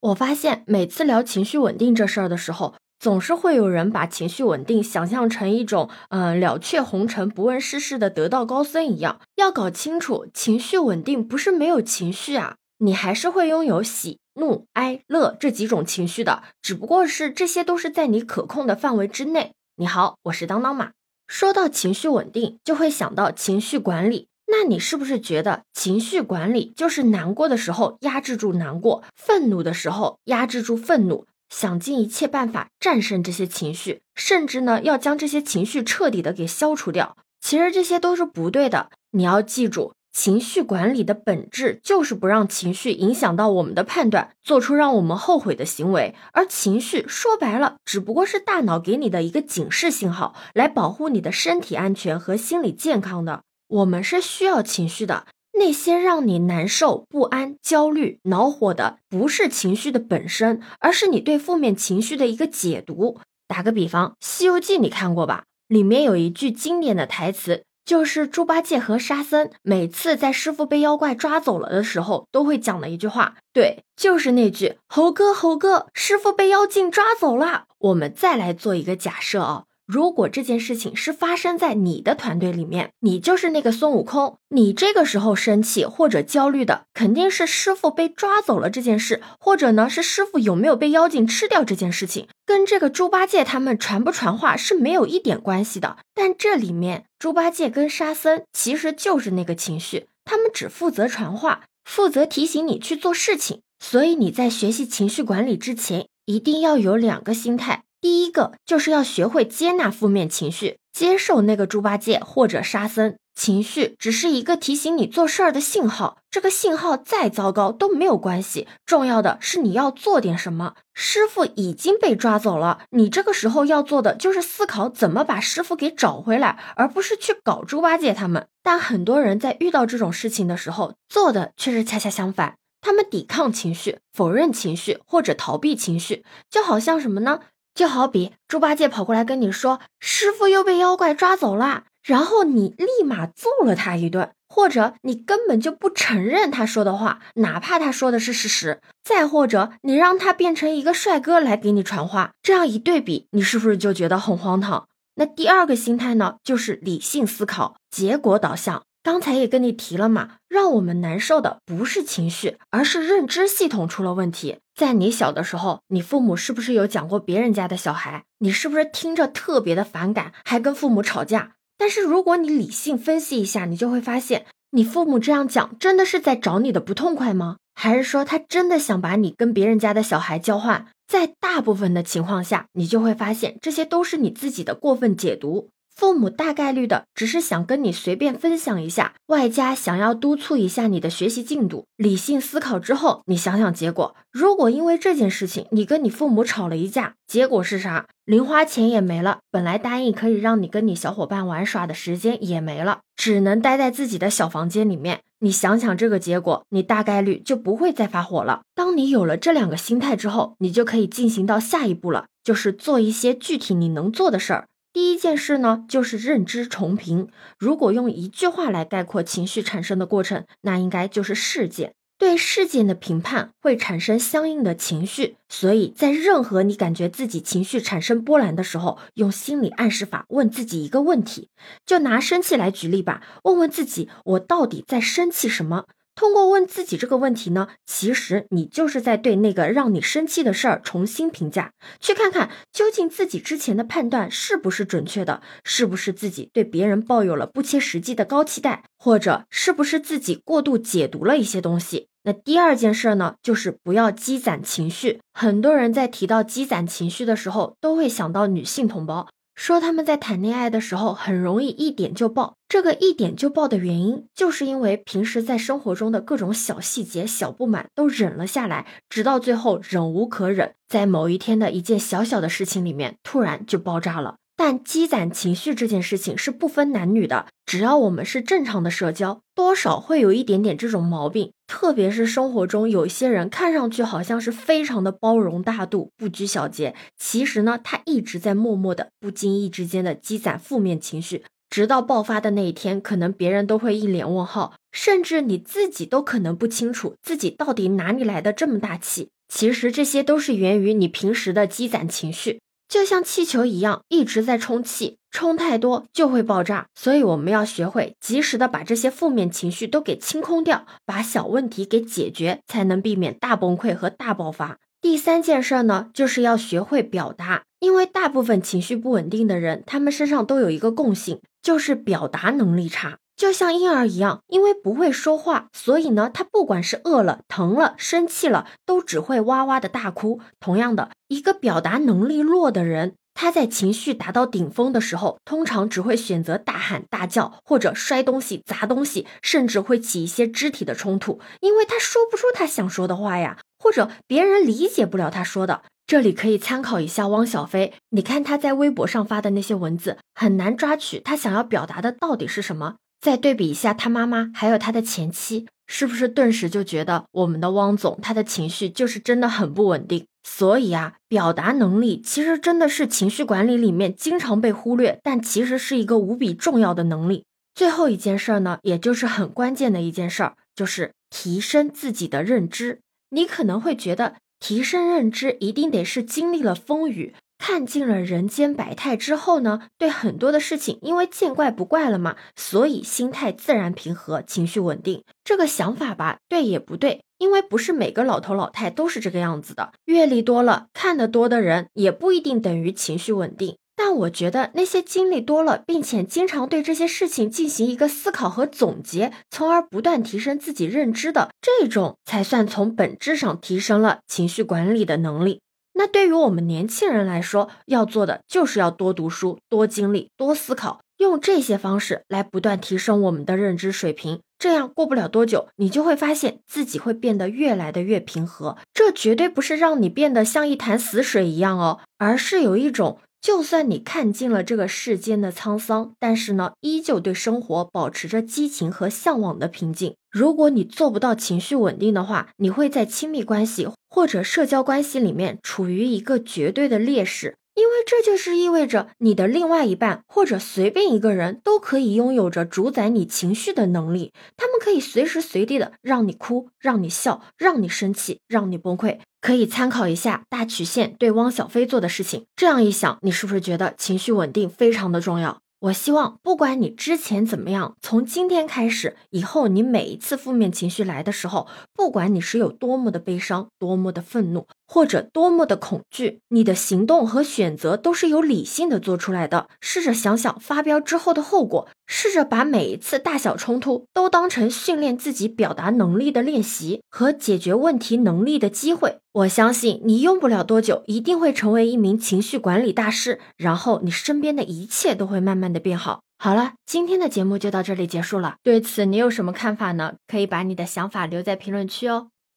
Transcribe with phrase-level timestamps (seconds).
[0.00, 9.20] 我发现每次聊情绪稳定这事儿的时候，总是会有人把情绪稳定想象成一种，嗯，了却红尘、不问世事的得道高僧一样。
[9.36, 19.52] 要搞清楚，情绪稳定不是没有情绪啊，你还是会拥有喜怒哀乐这几种情绪的，只不过是这些都是在你可控的范围之内。
[19.76, 20.92] 你好，我是当当马。
[21.26, 24.28] 说到情绪稳定，就会想到情绪管理。
[24.52, 37.16] 那你是不是觉得情绪管理就是难过的时候压制住难过，愤怒的时候压制住愤怒，想尽一切办法战胜这些情绪，甚至呢要将这些情绪彻底的给消除掉？
[37.40, 38.90] 其实这些都是不对的。
[39.12, 46.14] 你要记住，情绪管理的本质就是不让情绪影响到我们的判断，做出让我们后悔的行为。
[46.32, 53.42] 而情绪说白了，只不过是大脑给你的一个警示信号，来保护你的身体安全和心理健康的。
[53.70, 63.20] 我们是需要情绪的，那些让你难受、不安、焦虑、恼火的，不是情绪的本身，而是你对负面情绪的一个解读。
[63.46, 65.44] 打个比方，《西游记》你看过吧？
[65.68, 73.36] 里面有一句经典的台词，就是猪八戒和沙僧每次在师傅被妖怪抓走了的时候，都会讲的一句话。
[73.52, 79.64] 对，就是那句“猴哥，猴哥，师傅被妖精抓走了。”我们再来做一个假设啊。
[79.92, 95.96] 如果这件事情是发生在你的团队里面，你就是那个孙悟空，你这个时候生气或者焦虑的，肯定是师傅被抓走了这件事，或者呢是师傅有没有被妖精吃掉这件事情，跟这个猪八戒他们传不传话是没有一点关系的。
[96.14, 103.62] 但这里面猪八戒跟沙僧其实就是那个情绪，他们只负责传话，负责提醒你去做事情。
[103.80, 107.82] 所以你在学习情绪管理之前，一定要有两个心态。
[108.00, 116.18] 第一个就是要学会接纳负面情绪，接受那个猪八戒或者沙僧情绪，只是一个提醒你做事儿的信号。
[116.30, 120.74] 这个信号再糟糕都没有关系，重要的是你要做点什么。
[120.94, 128.46] 师傅已经被抓走了，你这个时候要做的就是思考怎么把师傅给找回来，而不是去搞猪八戒他们。
[128.62, 137.40] 但很多人在遇到这种事情的时候，做的却是恰恰相反，他们抵抗情绪、否认情绪或者逃避情绪，就好像什么呢？
[137.80, 154.86] 就好比猪八戒跑过来跟你说，师傅又被妖怪抓走了，然后你立马揍了他一顿，或者你根本就不承认他说的话，哪怕他说的是事实，再或者你让他变成一个帅哥来给你传话，这样一对比，你是不是就觉得很荒唐？
[155.14, 158.82] 那第二个心态呢，就是理性思考，结果导向。
[159.02, 164.58] 刚才也跟你提了嘛，让我们难受的不是情绪，而是认知系统出了问题。
[164.80, 168.24] 在你小的时候，你父母是不是有讲过别人家的小孩？
[168.38, 171.52] 你是不是听着特别的反感，还跟父母吵架？
[171.76, 177.58] 但是如果你理性分析一下，你就会发现，你父母这样讲真的是在找你的不痛快吗？
[177.74, 180.86] 还是说他真的想把你跟别人家的小孩交换？
[181.06, 185.68] 在大部分的情况下，你就会发现这些都是你自己的过分解读。
[186.00, 191.84] 父母大概率的只是想跟你随便分享一下，外加想要督促一下你的学习进度。
[191.94, 194.16] 理性思考之后，你想想结果。
[194.32, 198.06] 如果因为这件事情你跟你父母吵了一架，结果是啥？
[198.24, 205.20] 零花钱也没了，本来答应可以让你跟你小伙伴玩耍的时间也没了，只能待在自己的小房间里面。
[205.40, 208.62] 你想想这个结果，你大概率就不会再发火了。
[208.74, 214.64] 当你有了这两个心态之后，你就可以进行到下一步了，就是做一些具体你能做的事儿。
[214.92, 217.28] 第一件事呢，就是认知重评。
[217.58, 221.94] 如果用一句话来概括情绪产生的过程，那应该就是事件。
[222.18, 231.48] 对事件的评判会产生相应的情绪，所以在任何你感觉自己情绪产生波澜的时候，用心理暗示法问自己一个问题。
[231.86, 235.86] 就拿生气来举例吧，问问自己，我到底在生气什么？
[236.20, 252.08] 通过问自己这个问题呢，其实你就是在对那个让你生气的事儿重新评价，去看看究竟自己之前的判断是不是准确的，是不是自己对别人抱有了不切实际的高期待，或者是不是自己过度解读了一些东西。
[252.24, 255.20] 那第二件事呢，就是不要积攒情绪。
[255.32, 259.26] 很多人在提到积攒情绪的时候，都会想到女性同胞。
[259.54, 274.36] 说他们在谈恋爱的时候很容易一点就爆，这个一点就爆的原因，就是因为平时在生活中的各种小细节、小不满都忍了下来，直到最后忍无可忍，在某一天的一件小小的事情里面，突然就爆炸了。
[274.62, 281.52] 但积攒情绪这件事情是不分男女的，只要我们是正常的社交，多少会有一点点这种毛病。
[281.66, 299.30] 特别是生活中有一些人看上去好像是非常的包容大度、不拘小节，其实呢，他一直在默默的、不经意之间的积攒负面情绪，直到爆发的那一天，可能别人都会一脸问号，甚至你自己都可能不清楚自己到底哪里来的这么大气。
[299.48, 302.60] 其实这些都是源于你平时的积攒情绪，
[302.90, 306.88] 就像气球一样一直在充气，充太多就会爆炸。
[306.96, 314.78] 所以我们要学会及时的把这些负面情绪都给清空掉，把小问题给解决，才能避免大崩溃和大爆发。
[315.00, 323.18] 第三件事呢，就是要学会表达，因为大部分情绪不稳定的人，他们身上都有一个共性，就是表达能力差。
[323.40, 330.40] 就像婴儿一样，因为不会说话，所以呢，他不管是饿了、疼了、生气了，都只会哇哇的大哭。
[330.60, 343.56] 同样的，一个表达能力弱的人，他在情绪达到顶峰的时候，通常只会选择大喊大叫，或者摔东西、砸东西，甚至会起一些肢体的冲突，因为他说不出他想说的话呀。
[343.82, 347.94] 或者别人理解不了他说的，这里可以参考一下汪小菲。
[348.10, 352.96] 你看他在微博上发的那些文字，很难抓取他想要表达的到底是什么。
[353.20, 360.26] 再对比一下他妈妈，还有他的前妻，是不是顿时就觉得我们的汪总他的情绪就是真的很不稳定？
[360.42, 367.44] 所以啊，表达能力其实真的是情绪管理里面经常被忽略，但其实是一个无比重要的能力。
[367.74, 373.00] 最后一件事儿呢，也就是很关键的一件事儿，就是提升自己的认知。
[373.30, 379.82] 你可能会觉得提升认知一定得是经历了风雨，看尽了人间百态之后呢？
[379.98, 385.22] 对很多的事情，因为见怪不怪了嘛，所以心态自然平和，情绪稳定。
[385.44, 389.92] 这个想法吧，对也不对，因为不是每个老头老太都是这个样子的。
[390.06, 393.76] 阅历多了，看得多的人，也不一定等于情绪稳定。
[393.94, 405.60] 但我觉得那些经历多了，并且经常对这些事情进行一个思考和总结，从而不断提升自己认知的这种，才算从本质上提升了情绪管理的能力。
[406.00, 414.40] 那对于我们年轻人来说，要做的就是要多读书、多经历、多思考，用这些方式来不断提升我们的认知水平。
[414.58, 418.78] 这样过不了多久，你就会发现自己会变得越来的越平和。
[418.94, 423.18] 这绝对不是让你变得像一潭死水一样哦，而是有一种。
[423.40, 430.14] 就算你看尽了这个世间的沧桑，但是呢，依旧对生活保持着激情和向往的平静。
[430.30, 437.56] 如果你做不到情绪稳定的话，你会在亲密关系或者社交关系里面处于一个绝对的劣势。
[437.80, 449.20] 因为这就是意味着你的另外一半或者随便一个人都可以拥有着主宰你情绪的能力，他们可以随时随地的让你哭、让你笑、让你生气、让你崩溃。
[449.40, 452.44] 可以参考一下大曲线对汪小菲做的事情。
[452.54, 455.62] 这样一想，你是不是觉得情绪稳定非常的重要？
[455.80, 469.68] 我希望，不管你之前怎么样，从今天开始，以后你每一次负面情绪来的时候，不管你是有多么的悲伤、多么的愤怒，或者多么的恐惧，你的行动和选择都是有理性的做出来的。
[469.80, 479.18] 试着想想发飙之后的后果，试着把每一次大小冲突都当成训练自己表达能力的练习和解决问题能力的机会。
[479.32, 486.22] 我相信你用不了多久，一定会成为一名情绪管理大师，然后你身边的一切都会慢慢的变好。
[486.36, 488.56] 好了，今天的节目就到这里结束了。
[488.64, 490.14] 对此你有什么看法呢？
[490.26, 492.30] 可以把你的想法留在评论区哦。